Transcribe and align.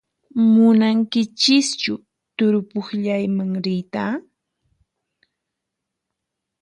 Munankichischu 0.53 1.93
turupukllayman 2.37 3.51
riyta? 3.63 4.03